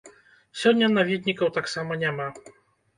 [0.61, 2.27] Сёння наведнікаў таксама няма.